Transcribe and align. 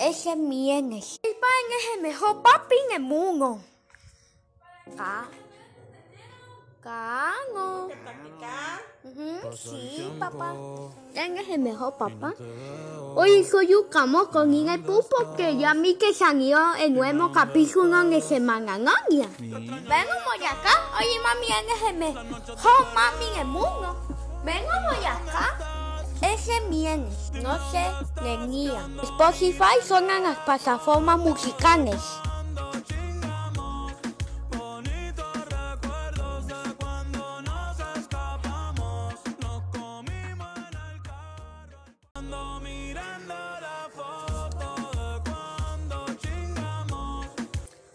ese 0.00 0.36
mieles. 0.36 1.18
El 1.22 1.32
pan 1.36 1.50
es 1.78 1.96
el 1.96 2.02
mejor 2.02 2.42
papi 2.42 2.74
en 2.88 2.96
el 2.96 3.02
mundo. 3.02 3.60
Cá. 4.96 5.28
Cano. 6.82 7.88
Ujú, 9.04 9.52
Sí, 9.56 10.12
papá. 10.18 10.54
Él 11.14 11.38
es 11.38 11.48
el 11.48 11.58
mejor 11.60 11.96
papá. 11.96 12.34
Hoy 13.14 13.44
soy 13.44 13.74
un 13.74 13.88
camo 13.88 14.28
con 14.28 14.54
el 14.54 14.82
pu 14.84 15.02
porque 15.10 15.56
ya 15.56 15.74
mi 15.74 15.96
que 15.96 16.14
salió 16.14 16.74
el 16.76 16.94
nuevo 16.94 17.32
capítulo 17.32 18.04
de 18.04 18.20
Semana 18.20 18.78
Novia. 18.78 19.28
Vengo 19.38 20.14
voy 20.26 20.46
acá. 20.46 20.74
Oye, 20.98 21.18
mami, 21.22 21.46
él 21.46 21.66
es 21.76 21.82
el 21.90 21.96
mejor 21.96 22.94
mami 22.94 23.26
en 23.34 23.40
el 23.40 23.46
mundo. 23.46 23.96
Vengo 24.44 24.70
voy 24.88 25.04
acá. 25.04 25.67
Ese 26.20 26.60
mieles, 26.68 27.30
no 27.34 27.58
se 27.70 27.84
tenía. 28.22 28.88
Spotify 29.02 29.76
son 29.86 30.08
las 30.08 30.38
plataformas 30.38 31.18
musicales. 31.18 32.00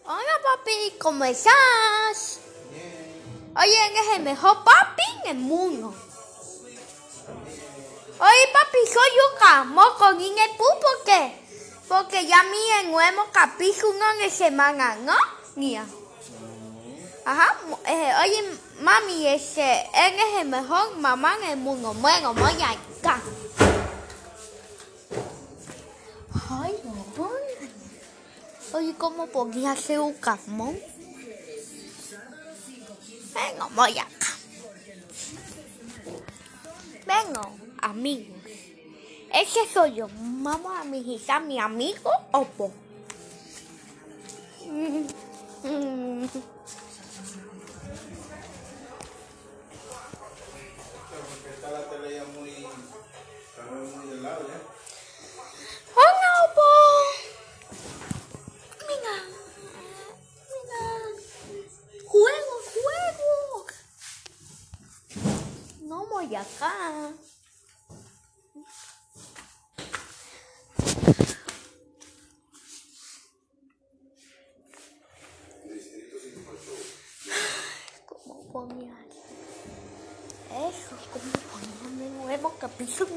Hola 0.05 0.35
papi, 0.43 0.97
¿cómo 0.99 1.25
estás? 1.25 2.39
Oye, 3.55 3.87
eres 3.87 4.17
el 4.17 4.23
mejor 4.23 4.63
papi 4.63 5.03
en 5.25 5.37
el 5.37 5.43
mundo. 5.43 5.93
Oye 8.23 8.47
papi, 8.53 8.77
soy 8.87 9.13
un 9.27 9.37
camo 9.37 9.83
con 9.97 10.21
el 10.21 10.51
pu 10.55 10.63
porque, 10.81 11.35
porque 11.89 12.25
ya 12.25 12.41
mi 12.43 12.89
nuevo 12.89 13.27
capítulo 13.33 13.99
de 14.21 14.29
semana, 14.29 14.95
¿no? 14.95 15.13
Mira. 15.57 15.85
Ajá, 17.25 17.57
eh, 17.85 18.13
oye 18.23 18.59
mami, 18.79 19.27
ese, 19.27 19.81
él 19.93 20.13
es 20.15 20.41
el 20.41 20.47
mejor 20.47 20.95
mamá 20.99 21.35
en 21.41 21.49
el 21.49 21.57
mundo. 21.57 21.93
Bueno, 21.95 22.33
voy 22.33 22.53
acá. 22.53 23.21
Ay, 26.49 26.79
no. 26.85 27.29
Oye, 28.71 28.95
¿cómo 28.97 29.27
podría 29.27 29.75
ser 29.75 29.99
un 29.99 30.13
camón? 30.13 30.79
Venga, 33.33 33.67
voy 33.75 33.99
acá. 33.99 34.27
Venga, 37.05 37.62
amigos. 37.83 38.37
Ese 39.33 39.67
soy 39.71 39.95
yo. 39.95 40.07
Vamos 40.11 40.71
a 40.77 40.83
visitar 40.83 41.37
a 41.37 41.39
mi 41.39 41.59
amigo 41.59 42.11
Opo. 42.31 42.71
Mm, 44.65 45.07
mm. 45.63 46.23
Está 51.53 51.71
la 51.71 51.89
tele 51.89 52.15
ya 52.15 52.23
muy, 52.25 52.49
está 52.49 53.63
muy 53.71 54.07
de 54.07 54.21
lado 54.21 54.47
ya. 54.47 54.72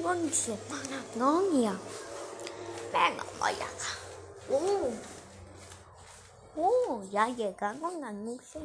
Capítulo 0.06 0.12
en 0.12 0.33
semana. 0.33 1.05
No, 1.17 1.41
mía. 1.43 1.77
Venga, 2.93 3.25
voy 3.39 3.53
acá. 3.53 3.91
Uh. 4.49 4.93
Uh, 6.56 7.11
ya 7.11 7.28
llegaron 7.28 8.00
las 8.00 8.15
luces. 8.15 8.62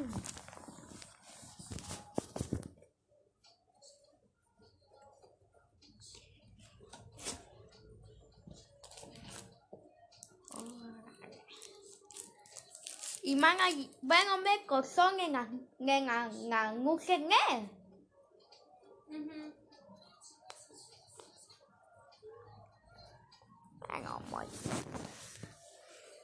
Y 13.23 13.35
man, 13.35 13.55
bueno, 14.01 14.37
me 14.39 14.65
cosón 14.65 15.19
en 15.19 15.33
las 15.33 15.47
en 15.79 16.05
las- 16.07 16.33
las 16.35 16.75
luces, 16.75 17.19
¿eh? 17.19 17.69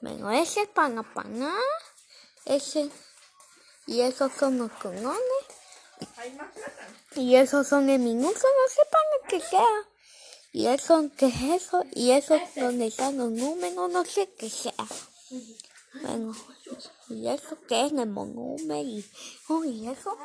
Venga, 0.01 0.39
ese 0.39 0.61
es 0.61 0.67
para 0.69 1.03
pana. 1.03 1.53
Ese. 2.45 2.89
Y 3.85 4.01
esos 4.01 4.31
son 4.33 4.57
los 4.57 4.71
conones. 4.73 5.17
Y 7.15 7.35
esos 7.35 7.67
son 7.67 7.89
el 7.89 7.99
minuto, 7.99 8.39
no 8.39 8.69
sé 8.69 8.81
para 8.91 9.27
qué 9.27 9.39
sea. 9.39 9.65
Y 10.51 10.67
eso, 10.67 11.09
¿qué 11.17 11.27
es 11.27 11.63
eso? 11.63 11.83
Y 11.93 12.11
eso 12.11 12.35
es 12.35 12.55
donde 12.55 12.87
están 12.87 13.17
los 13.17 13.31
números, 13.31 13.91
no 13.91 14.05
sé 14.05 14.31
qué 14.37 14.49
sea. 14.49 14.73
Bueno, 16.01 16.35
y 17.09 17.27
eso 17.27 17.57
qué 17.67 17.85
es 17.85 17.91
el 17.91 18.09
monúmero 18.09 18.87
y, 18.87 19.05
oh, 19.49 19.63
y 19.63 19.87
eso, 19.87 20.17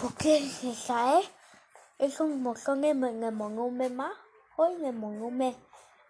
¿por 0.00 0.14
qué 0.14 0.48
se 0.48 0.74
sabe? 0.74 1.22
Es 1.98 2.20
un 2.20 2.44
botón 2.44 2.84
en 2.84 3.02
el 3.24 3.32
monúmero 3.32 3.94
más, 3.94 4.12
hoy 4.56 4.74
en 4.74 4.84
el 4.84 4.94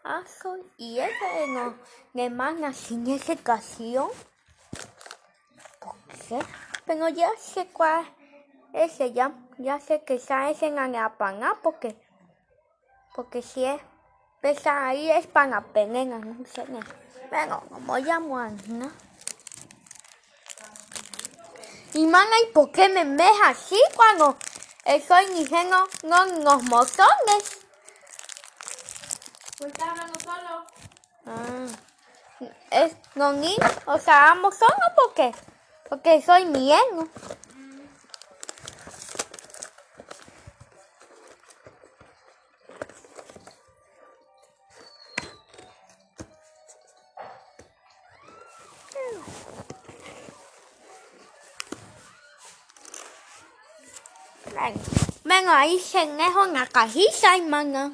azul 0.05 0.65
y 0.77 0.99
es 0.99 1.11
no, 1.49 1.75
de 2.15 2.31
más 2.31 2.77
sin 2.77 3.06
esa 3.09 3.33
ocasión. 3.33 4.09
¿Por 5.78 5.97
qué? 6.28 6.38
Pero 6.87 7.09
ya 7.09 7.31
sé 7.38 7.66
cuál 7.72 8.06
ese 8.72 9.12
ya, 9.12 9.33
ya 9.59 9.81
sé 9.81 10.03
que 10.05 10.15
está 10.15 10.50
ese 10.50 10.66
en 10.66 10.93
la 10.93 11.16
pana 11.16 11.56
porque, 11.62 11.97
porque 13.15 13.43
si 13.43 13.65
es, 13.65 13.81
pesa 14.41 14.87
ahí 14.87 15.10
es 15.10 15.27
para 15.27 15.60
pegar 15.60 16.06
no 16.06 16.47
sé. 16.47 16.65
Bueno, 17.31 17.62
como 17.69 17.99
llamo 17.99 18.39
¿no? 18.69 18.91
Y 21.93 22.06
mana, 22.06 22.31
¿y 22.44 22.53
por 22.53 22.71
qué 22.71 22.89
me 22.89 23.05
ves 23.05 23.37
así 23.44 23.78
cuando 23.97 24.37
estoy 24.84 25.27
diciendo 25.34 25.77
no, 26.05 26.25
los 26.27 26.62
mozones? 26.65 27.60
Solo. 29.60 30.65
Ah, 31.26 31.66
es 32.71 32.97
no 33.15 33.34
ni, 33.34 33.54
o 33.84 33.98
sea, 33.98 34.31
ambos 34.31 34.56
son? 34.56 34.71
Porque 35.87 36.22
soy 36.22 36.47
mieno. 36.47 37.09
Venga, 54.47 54.81
venga, 55.25 55.60
ahí 55.60 55.78
se 55.78 56.06
dejo 56.06 56.47
en 56.47 56.54
la 56.54 56.66
cajita, 56.66 57.37
hermana. 57.37 57.92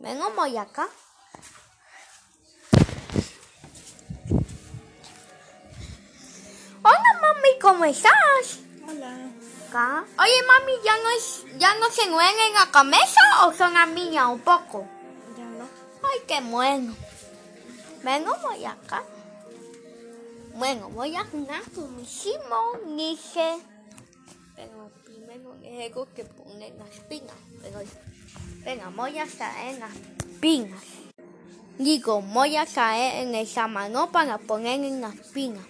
Venga, 0.00 0.30
voy 0.34 0.56
acá. 0.56 0.88
Hola, 6.82 7.20
mami, 7.20 7.58
¿cómo 7.60 7.84
estás? 7.84 8.60
Hola. 8.88 9.28
Acá. 9.68 10.04
Oye, 10.18 10.42
mami, 10.46 10.72
¿ya 10.82 10.96
no, 10.96 11.10
es, 11.10 11.44
¿ya 11.58 11.74
no 11.74 11.90
se 11.90 12.08
mueven 12.08 12.34
en 12.48 12.54
la 12.54 12.70
cabeza 12.70 13.20
o 13.44 13.52
son 13.52 13.76
a 13.76 13.86
ya 14.10 14.28
un 14.28 14.40
poco? 14.40 14.86
Ya 15.36 15.44
no. 15.44 15.68
Ay, 16.02 16.20
qué 16.26 16.40
bueno. 16.40 16.96
Vengo, 18.02 18.34
voy 18.42 18.64
acá. 18.64 19.04
Bueno, 20.54 20.88
voy 20.88 21.14
a 21.14 21.24
jugar 21.26 21.62
con 21.74 21.94
mi 21.94 22.06
Simón, 22.06 22.96
dice. 22.96 23.60
Pero 24.60 24.90
primero 25.04 25.56
tengo 25.62 26.06
que 26.14 26.24
poner 26.24 26.74
las 26.74 27.00
pinas. 27.08 27.34
Pero, 27.62 27.80
venga, 28.62 28.90
voy 28.90 29.18
a 29.18 29.26
en 29.70 29.80
las 29.80 29.94
pinas. 30.40 30.82
Digo, 31.78 32.20
voy 32.20 32.56
a 32.56 32.66
caer 32.66 33.26
en 33.26 33.34
esa 33.34 33.66
mano 33.66 34.12
para 34.12 34.36
poner 34.36 34.84
en 34.84 35.00
las 35.00 35.14
pinas. 35.32 35.64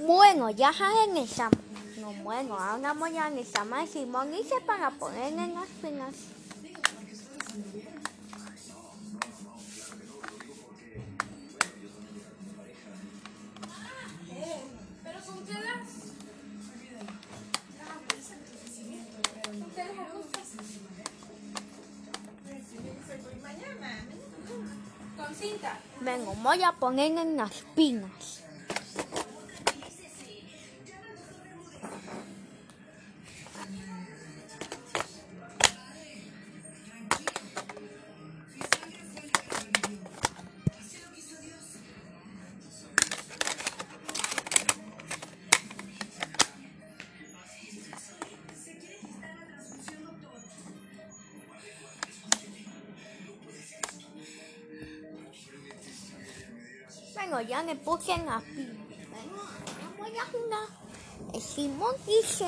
Bueno, 0.00 0.50
ya 0.50 0.72
cae 0.76 1.04
en 1.04 1.16
esa 1.16 1.48
No, 1.98 2.12
bueno, 2.22 2.58
ahora 2.58 2.92
voy 2.92 3.16
a 3.16 3.28
en 3.28 3.38
mano 3.64 3.86
Simón 3.86 4.30
dice 4.30 4.56
para 4.66 4.90
poner 4.90 5.32
en 5.32 5.54
las 5.54 5.68
pinas. 5.80 6.14
Vengo, 26.00 26.34
voy 26.42 26.62
a 26.62 26.72
poner 26.72 27.16
en 27.18 27.36
las 27.36 27.64
pinas. 27.74 28.45
Bueno, 57.36 57.50
ya 57.50 57.62
me 57.64 57.76
puse 57.76 58.12
en. 58.12 58.24
Bueno, 58.24 58.40
ahora 58.40 59.92
voy 59.98 60.16
a 60.16 60.24
jugar. 60.24 60.68
El 61.34 61.42
Simón 61.42 61.94
dice. 62.06 62.46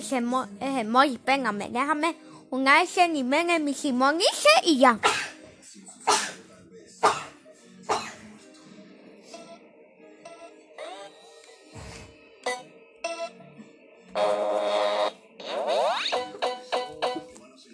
Ese, 0.00 0.22
mo 0.22 0.46
ese 0.60 0.82
Moy, 0.84 1.12
espérame, 1.12 1.68
déjame 1.70 2.16
una 2.48 2.80
ese 2.80 3.06
nivel 3.06 3.50
en 3.50 3.62
mi 3.62 3.74
Simón 3.74 4.16
dice 4.16 4.48
y 4.64 4.78
ya. 4.78 4.98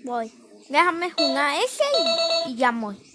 Voy. 0.03 0.33
Déjame 0.69 1.13
jugar 1.13 1.61
ese 1.65 1.85
y, 2.47 2.51
y 2.51 2.57
ya 2.57 2.73
voy. 2.73 3.06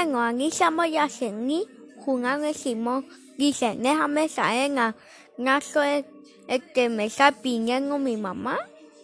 Estamos 0.00 0.90
ya 0.90 1.06
ni 1.30 1.66
jugando 2.02 2.46
el 2.46 2.54
Simón. 2.54 3.06
Dice, 3.36 3.76
déjame 3.78 4.30
saber 4.30 4.78
a 4.78 4.96
nazo 5.36 5.82
es 5.82 6.06
el 6.48 6.62
que 6.72 6.88
me 6.88 7.04
está 7.04 7.32
pidiendo 7.32 7.98
mi 7.98 8.16
mamá 8.16 8.58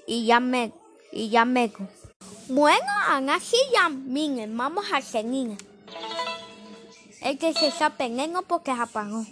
y 0.06 0.24
ya 0.24 0.40
me 0.40 0.72
y 1.12 1.28
ya 1.28 1.44
me 1.44 1.70
Bueno, 2.48 2.86
así 3.30 3.56
ya 3.74 3.90
miren, 3.90 4.56
vamos 4.56 4.86
a 4.90 5.02
seguir. 5.02 5.58
El 7.20 7.36
que 7.36 7.52
se 7.52 7.66
está 7.66 7.90
pidiendo 7.90 8.40
porque 8.42 8.70
se 8.72 8.80
apagó. 8.80 9.26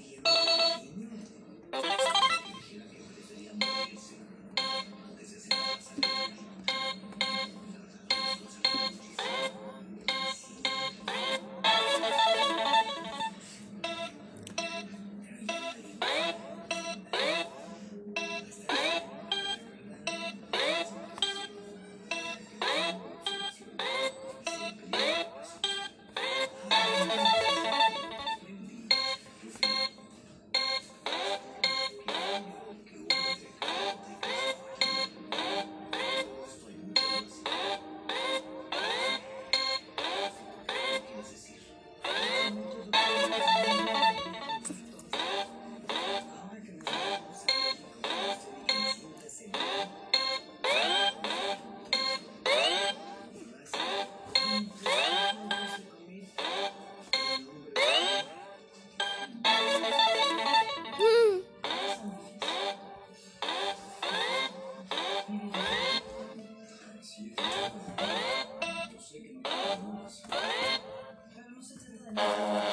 Eu 70.04 71.50
não 71.50 71.62
sei 71.62 71.78
se 71.78 71.96
você 71.96 72.04
tá 72.04 72.12
Nossa. 72.12 72.63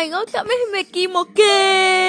Ay, 0.00 0.14
otra 0.14 0.42
vez 0.44 0.56
me 0.72 0.80
equivoqué. 0.80 1.99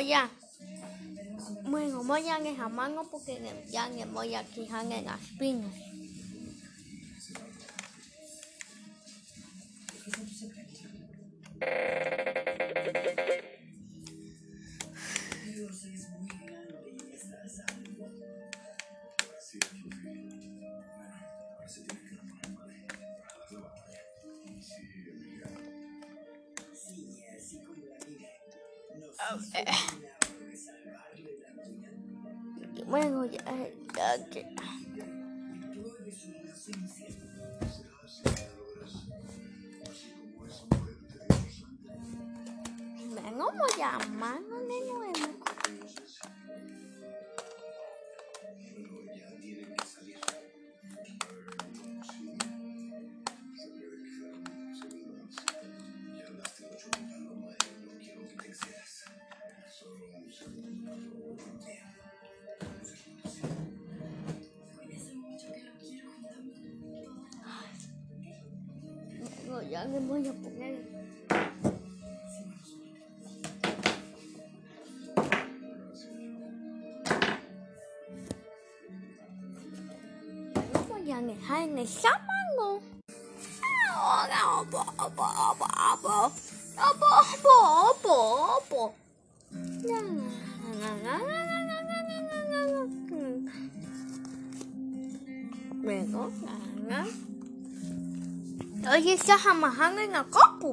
moya. 0.00 0.30
Bueno 1.68 2.02
moya 2.02 2.38
en 2.38 2.46
el 2.46 2.56
jamano 2.56 3.04
porque 3.10 3.38
ya 3.70 3.86
en 3.86 4.12
moya 4.12 4.40
aquí 4.40 4.66
en 4.66 5.04
las 5.04 5.20
pinas 5.38 5.89
Eh. 29.54 29.64
Bueno, 32.86 33.24
ya, 33.26 33.44
ya 33.96 34.30
que... 34.30 34.44
Vengo 43.14 43.52
muy 43.52 43.82
amando. 43.82 44.49
jangan 69.70 70.02
banyak 70.02 70.34
pokoknya 70.42 70.70
nhà 81.06 81.20
ngày 81.20 81.38
hai 81.42 81.66
ngày 81.66 81.86
sáu 81.86 82.18
món 82.26 82.46
ngon 82.56 82.82
mẹ 95.84 96.04
có 96.14 96.30
ngà 96.42 96.58
ngắt 96.88 97.29
Hoy 98.88 99.10
estás 99.10 99.44
amarrando 99.46 100.00
en 100.00 100.12
la 100.12 100.24
copo. 100.24 100.70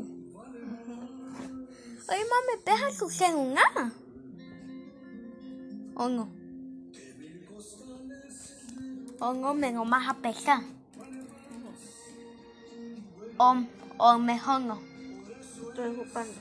Oye, 2.10 2.26
mami, 2.32 2.64
deja 2.66 2.98
tu 2.98 3.10
celular. 3.10 3.92
¿O 5.96 6.08
no? 6.08 6.30
¿O 9.20 9.34
no 9.34 9.54
me 9.54 9.74
lo 9.74 9.84
vas 9.86 10.08
a 10.08 10.14
pesar? 10.14 10.62
¿O, 13.38 13.56
o 13.98 14.18
mejor 14.20 14.62
no? 14.62 14.82
Estoy 15.70 15.90
ocupando. 15.90 16.34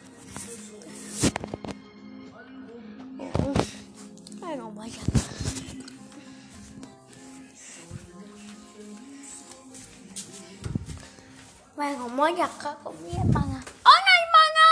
Bueno, 11.77 12.09
voy 12.09 12.41
acá 12.41 12.75
con 12.83 12.95
mi 13.03 13.11
hermana. 13.11 13.62
¡Hola, 13.85 14.12
hermana! 14.23 14.67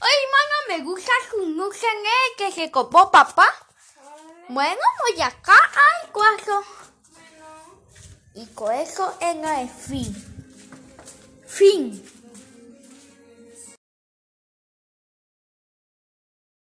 Oye, 0.00 0.18
hermana, 0.22 0.56
me 0.68 0.84
gusta 0.84 1.10
su 1.28 1.44
nuce 1.46 1.86
que 2.36 2.52
se 2.52 2.70
copó 2.70 3.10
papá. 3.10 3.52
Bueno, 4.48 4.80
voy 5.00 5.20
acá 5.20 5.54
al 5.54 6.12
cuarto. 6.12 6.62
Y 8.34 8.46
con 8.54 8.72
eso 8.72 9.12
en 9.18 9.44
el 9.44 9.68
fin. 9.68 10.14
Fin. 11.48 12.07